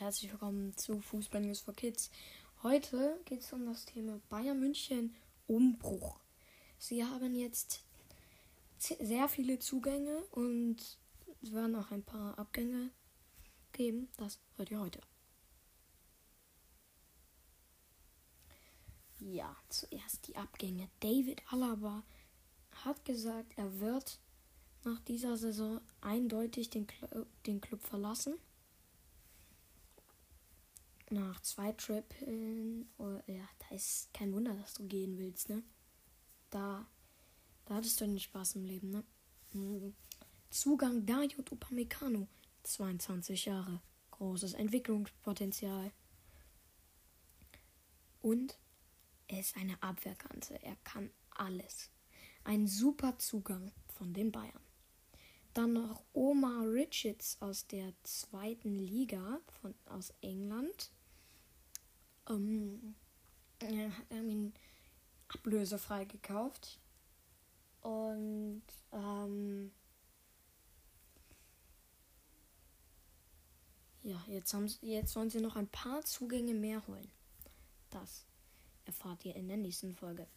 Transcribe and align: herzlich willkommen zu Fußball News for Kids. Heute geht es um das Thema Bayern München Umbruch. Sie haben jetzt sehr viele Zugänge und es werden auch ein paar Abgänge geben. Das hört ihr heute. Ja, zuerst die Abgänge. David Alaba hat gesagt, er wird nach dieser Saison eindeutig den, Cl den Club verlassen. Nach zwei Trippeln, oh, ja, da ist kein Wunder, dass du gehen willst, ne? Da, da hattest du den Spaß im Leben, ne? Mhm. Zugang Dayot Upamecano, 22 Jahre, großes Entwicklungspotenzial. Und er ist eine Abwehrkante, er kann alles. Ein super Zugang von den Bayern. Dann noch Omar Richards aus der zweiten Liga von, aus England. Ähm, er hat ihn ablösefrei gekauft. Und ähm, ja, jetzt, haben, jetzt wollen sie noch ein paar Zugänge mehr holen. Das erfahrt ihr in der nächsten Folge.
herzlich 0.00 0.30
willkommen 0.30 0.76
zu 0.76 1.00
Fußball 1.00 1.40
News 1.40 1.60
for 1.60 1.74
Kids. 1.74 2.12
Heute 2.62 3.20
geht 3.24 3.40
es 3.40 3.52
um 3.52 3.66
das 3.66 3.84
Thema 3.84 4.20
Bayern 4.28 4.60
München 4.60 5.16
Umbruch. 5.48 6.20
Sie 6.78 7.04
haben 7.04 7.34
jetzt 7.34 7.82
sehr 8.78 9.28
viele 9.28 9.58
Zugänge 9.58 10.22
und 10.30 10.76
es 11.42 11.52
werden 11.52 11.74
auch 11.74 11.90
ein 11.90 12.04
paar 12.04 12.38
Abgänge 12.38 12.90
geben. 13.72 14.08
Das 14.16 14.38
hört 14.56 14.70
ihr 14.70 14.78
heute. 14.78 15.00
Ja, 19.18 19.56
zuerst 19.68 20.28
die 20.28 20.36
Abgänge. 20.36 20.88
David 21.00 21.42
Alaba 21.50 22.04
hat 22.84 23.04
gesagt, 23.04 23.52
er 23.56 23.80
wird 23.80 24.20
nach 24.84 25.00
dieser 25.00 25.36
Saison 25.36 25.80
eindeutig 26.00 26.70
den, 26.70 26.86
Cl 26.86 27.26
den 27.46 27.60
Club 27.60 27.82
verlassen. 27.82 28.34
Nach 31.10 31.40
zwei 31.40 31.72
Trippeln, 31.72 32.90
oh, 32.98 33.18
ja, 33.26 33.48
da 33.58 33.74
ist 33.74 34.12
kein 34.12 34.32
Wunder, 34.32 34.54
dass 34.54 34.74
du 34.74 34.86
gehen 34.86 35.16
willst, 35.16 35.48
ne? 35.48 35.62
Da, 36.50 36.86
da 37.64 37.74
hattest 37.74 38.00
du 38.00 38.06
den 38.06 38.18
Spaß 38.18 38.56
im 38.56 38.64
Leben, 38.64 38.90
ne? 38.90 39.04
Mhm. 39.52 39.94
Zugang 40.50 41.06
Dayot 41.06 41.50
Upamecano, 41.50 42.28
22 42.62 43.46
Jahre, 43.46 43.80
großes 44.10 44.54
Entwicklungspotenzial. 44.54 45.92
Und 48.20 48.58
er 49.28 49.40
ist 49.40 49.56
eine 49.56 49.82
Abwehrkante, 49.82 50.62
er 50.62 50.76
kann 50.84 51.10
alles. 51.30 51.90
Ein 52.44 52.66
super 52.66 53.18
Zugang 53.18 53.72
von 53.86 54.12
den 54.12 54.32
Bayern. 54.32 54.67
Dann 55.58 55.72
noch 55.72 56.04
Omar 56.12 56.70
Richards 56.70 57.36
aus 57.40 57.66
der 57.66 57.92
zweiten 58.04 58.78
Liga 58.78 59.40
von, 59.60 59.74
aus 59.86 60.14
England. 60.20 60.92
Ähm, 62.28 62.94
er 63.58 63.90
hat 63.98 64.08
ihn 64.12 64.54
ablösefrei 65.26 66.04
gekauft. 66.04 66.78
Und 67.80 68.62
ähm, 68.92 69.72
ja, 74.04 74.24
jetzt, 74.28 74.54
haben, 74.54 74.72
jetzt 74.82 75.16
wollen 75.16 75.30
sie 75.30 75.40
noch 75.40 75.56
ein 75.56 75.66
paar 75.66 76.04
Zugänge 76.04 76.54
mehr 76.54 76.86
holen. 76.86 77.10
Das 77.90 78.24
erfahrt 78.84 79.24
ihr 79.24 79.34
in 79.34 79.48
der 79.48 79.56
nächsten 79.56 79.92
Folge. 79.96 80.28